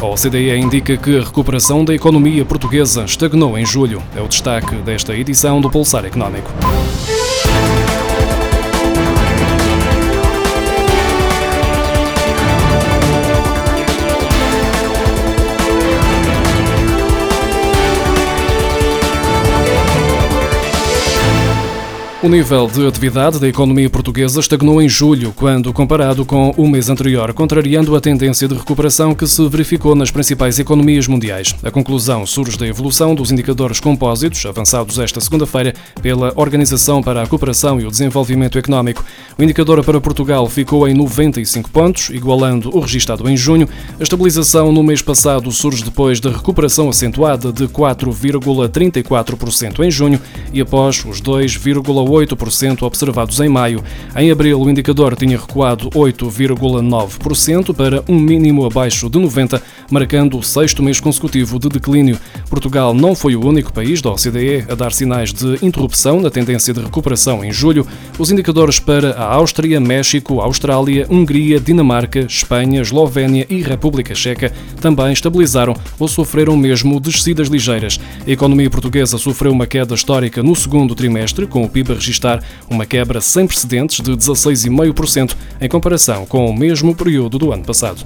[0.00, 4.02] A OCDE indica que a recuperação da economia portuguesa estagnou em julho.
[4.16, 6.50] É o destaque desta edição do Pulsar Económico.
[22.22, 26.90] O nível de atividade da economia portuguesa estagnou em julho, quando comparado com o mês
[26.90, 31.56] anterior, contrariando a tendência de recuperação que se verificou nas principais economias mundiais.
[31.64, 37.26] A conclusão surge da evolução dos indicadores compósitos, avançados esta segunda-feira pela Organização para a
[37.26, 39.02] Cooperação e o Desenvolvimento Económico.
[39.38, 43.66] O indicador para Portugal ficou em 95 pontos, igualando o registado em junho.
[43.98, 50.20] A estabilização no mês passado surge depois da recuperação acentuada de 4,34% em junho
[50.52, 53.82] e após os 2,8% 8% observados em maio.
[54.16, 60.42] Em abril, o indicador tinha recuado 8,9% para um mínimo abaixo de 90, marcando o
[60.42, 62.18] sexto mês consecutivo de declínio.
[62.48, 66.74] Portugal não foi o único país da OCDE a dar sinais de interrupção na tendência
[66.74, 67.86] de recuperação em julho.
[68.18, 75.12] Os indicadores para a Áustria, México, Austrália, Hungria, Dinamarca, Espanha, Eslovénia e República Checa também
[75.12, 78.00] estabilizaram ou sofreram mesmo descidas ligeiras.
[78.26, 82.86] A economia portuguesa sofreu uma queda histórica no segundo trimestre, com o PIB registrar uma
[82.86, 88.04] quebra sem precedentes de 16,5% em comparação com o mesmo período do ano passado.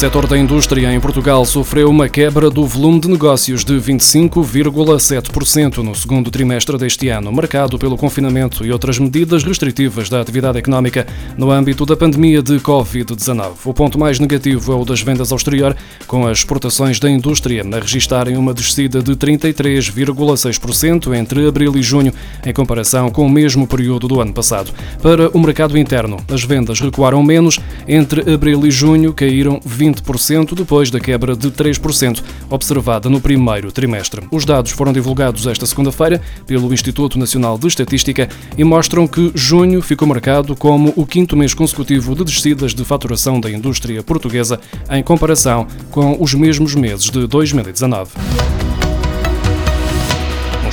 [0.00, 5.94] Setor da indústria em Portugal sofreu uma quebra do volume de negócios de 25,7% no
[5.94, 11.06] segundo trimestre deste ano, marcado pelo confinamento e outras medidas restritivas da atividade económica
[11.36, 13.50] no âmbito da pandemia de Covid-19.
[13.62, 17.62] O ponto mais negativo é o das vendas ao exterior, com as exportações da indústria
[17.62, 22.14] a registarem uma descida de 33,6% entre abril e junho,
[22.46, 24.72] em comparação com o mesmo período do ano passado.
[25.02, 29.89] Para o mercado interno, as vendas recuaram menos, entre abril e junho caíram 20%
[30.54, 34.26] depois da quebra de 3% observada no primeiro trimestre.
[34.30, 39.82] Os dados foram divulgados esta segunda-feira pelo Instituto Nacional de Estatística e mostram que junho
[39.82, 45.02] ficou marcado como o quinto mês consecutivo de descidas de faturação da indústria portuguesa em
[45.02, 48.69] comparação com os mesmos meses de 2019.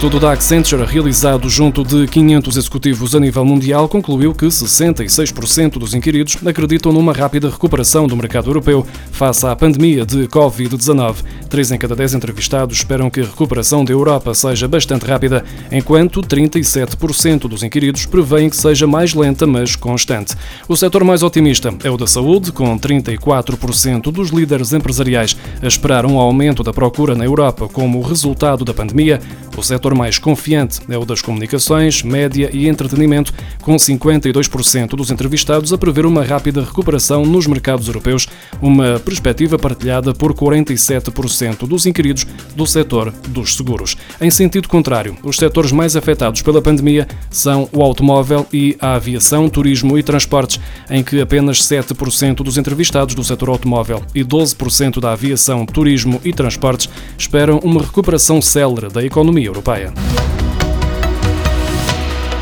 [0.00, 5.92] Estudo da Accenture realizado junto de 500 executivos a nível mundial concluiu que 66% dos
[5.92, 11.16] inquiridos acreditam numa rápida recuperação do mercado europeu face à pandemia de Covid-19.
[11.50, 16.22] Três em cada dez entrevistados esperam que a recuperação da Europa seja bastante rápida, enquanto
[16.22, 20.34] 37% dos inquiridos prevêem que seja mais lenta, mas constante.
[20.66, 26.06] O setor mais otimista é o da saúde, com 34% dos líderes empresariais a esperar
[26.06, 29.20] um aumento da procura na Europa como resultado da pandemia.
[29.56, 35.72] O setor mais confiante é o das comunicações, média e entretenimento, com 52% dos entrevistados
[35.72, 38.26] a prever uma rápida recuperação nos mercados europeus,
[38.62, 43.96] uma perspectiva partilhada por 47% dos inquiridos do setor dos seguros.
[44.20, 49.48] Em sentido contrário, os setores mais afetados pela pandemia são o automóvel e a aviação,
[49.48, 55.12] turismo e transportes, em que apenas 7% dos entrevistados do setor automóvel e 12% da
[55.12, 60.39] aviação, turismo e transportes esperam uma recuperação célere da economia europeia.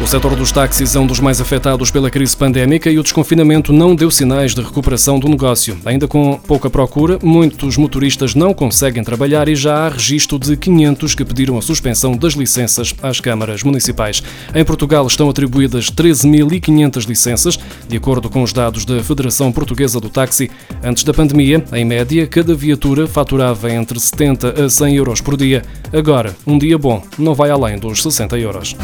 [0.00, 3.72] O setor dos táxis é um dos mais afetados pela crise pandémica e o desconfinamento
[3.72, 5.76] não deu sinais de recuperação do negócio.
[5.84, 11.16] Ainda com pouca procura, muitos motoristas não conseguem trabalhar e já há registro de 500
[11.16, 14.22] que pediram a suspensão das licenças às câmaras municipais.
[14.54, 20.08] Em Portugal estão atribuídas 13.500 licenças, de acordo com os dados da Federação Portuguesa do
[20.08, 20.48] Táxi.
[20.80, 25.64] Antes da pandemia, em média, cada viatura faturava entre 70 a 100 euros por dia.
[25.92, 28.76] Agora, um dia bom não vai além dos 60 euros.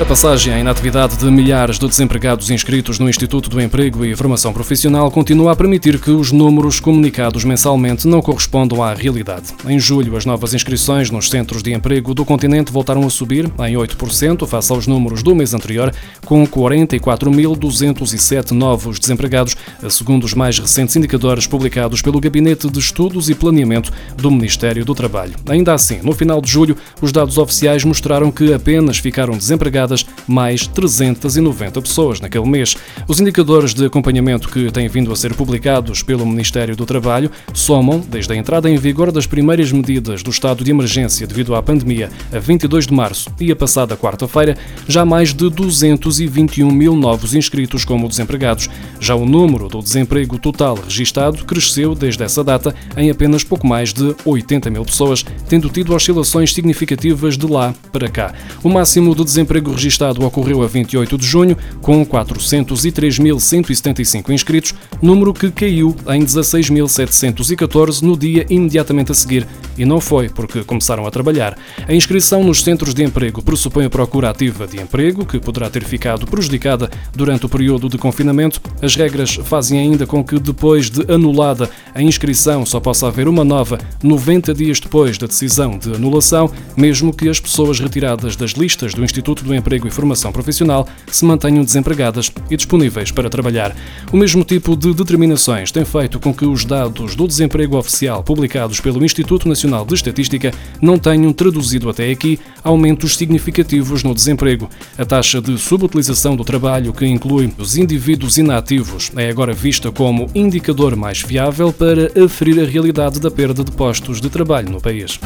[0.00, 4.52] A passagem à inatividade de milhares de desempregados inscritos no Instituto do Emprego e Formação
[4.52, 9.54] Profissional continua a permitir que os números comunicados mensalmente não correspondam à realidade.
[9.64, 13.76] Em julho, as novas inscrições nos centros de emprego do continente voltaram a subir em
[13.76, 15.94] 8% face aos números do mês anterior,
[16.26, 19.56] com 44.207 novos desempregados,
[19.88, 24.92] segundo os mais recentes indicadores publicados pelo Gabinete de Estudos e Planeamento do Ministério do
[24.92, 25.36] Trabalho.
[25.48, 29.83] Ainda assim, no final de julho, os dados oficiais mostraram que apenas ficaram desempregados
[30.26, 32.76] mais 390 pessoas naquele mês.
[33.06, 38.00] Os indicadores de acompanhamento que têm vindo a ser publicados pelo Ministério do Trabalho somam,
[38.00, 42.10] desde a entrada em vigor das primeiras medidas do estado de emergência devido à pandemia
[42.32, 44.56] a 22 de março e a passada quarta-feira,
[44.88, 48.68] já mais de 221 mil novos inscritos como desempregados.
[49.00, 53.92] Já o número do desemprego total registado cresceu desde essa data em apenas pouco mais
[53.92, 58.32] de 80 mil pessoas, tendo tido oscilações significativas de lá para cá.
[58.62, 64.72] O máximo de desemprego registado ocorreu a 28 de junho, com 403.175 inscritos,
[65.02, 71.06] número que caiu em 16.714 no dia imediatamente a seguir, e não foi porque começaram
[71.06, 71.58] a trabalhar.
[71.86, 75.84] A inscrição nos centros de emprego pressupõe a procura ativa de emprego, que poderá ter
[75.84, 78.60] ficado prejudicada durante o período de confinamento.
[78.80, 83.44] As regras fazem ainda com que, depois de anulada a inscrição, só possa haver uma
[83.44, 88.94] nova 90 dias depois da decisão de anulação, mesmo que as pessoas retiradas das listas
[88.94, 93.74] do Instituto do Emprego e Formação Profissional se mantenham desempregadas e disponíveis para trabalhar.
[94.12, 98.80] O mesmo tipo de determinações tem feito com que os dados do desemprego oficial publicados
[98.80, 104.68] pelo Instituto Nacional de Estatística não tenham traduzido até aqui aumentos significativos no desemprego.
[104.98, 110.30] A taxa de subutilização do trabalho, que inclui os indivíduos inativos, é agora vista como
[110.34, 115.18] indicador mais fiável para aferir a realidade da perda de postos de trabalho no país.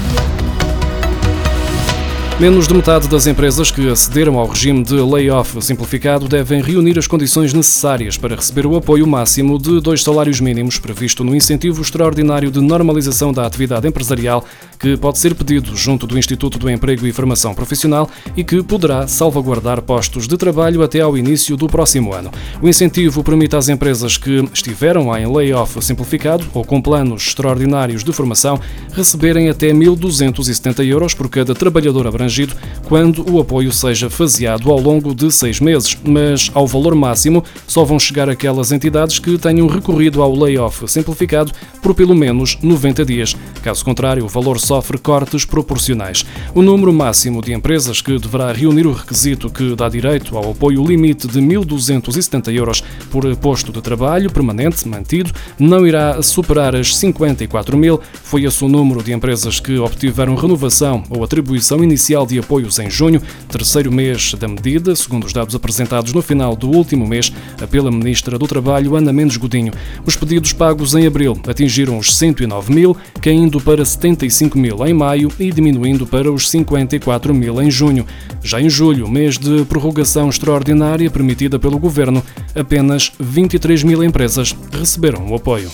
[2.41, 7.09] Menos de metade das empresas que acederam ao regime de layoff simplificado devem reunir as
[7.09, 12.49] condições necessárias para receber o apoio máximo de dois salários mínimos previsto no incentivo extraordinário
[12.49, 14.45] de normalização da atividade empresarial
[14.79, 19.09] que pode ser pedido junto do Instituto do Emprego e Formação Profissional e que poderá
[19.09, 22.31] salvaguardar postos de trabalho até ao início do próximo ano.
[22.63, 28.13] O incentivo permite às empresas que estiveram em layoff simplificado ou com planos extraordinários de
[28.13, 28.61] formação
[28.93, 32.55] receberem até 1.270 euros por cada trabalhador abrangido abrangido
[32.89, 37.85] quando o apoio seja faseado ao longo de seis meses, mas ao valor máximo só
[37.85, 41.53] vão chegar aquelas entidades que tenham recorrido ao layoff simplificado
[41.83, 43.37] por pelo menos 90 dias.
[43.63, 46.25] Caso contrário, o valor sofre cortes proporcionais.
[46.55, 50.83] O número máximo de empresas que deverá reunir o requisito que dá direito ao apoio
[50.83, 57.77] limite de 1.270 euros por posto de trabalho permanente mantido não irá superar as 54
[57.77, 58.01] mil.
[58.23, 62.91] Foi esse o número de empresas que obtiveram renovação ou atribuição inicial de apoios em
[62.91, 67.33] junho, terceiro mês da medida, segundo os dados apresentados no final do último mês
[67.71, 69.73] pela Ministra do Trabalho, Ana Mendes Godinho.
[70.05, 75.31] Os pedidos pagos em abril atingiram os 109 mil, caindo para 75 mil em maio
[75.39, 78.07] e diminuindo para os 54 mil em junho.
[78.43, 82.23] Já em julho, mês de prorrogação extraordinária permitida pelo Governo,
[82.55, 85.71] apenas 23 mil empresas receberam o apoio.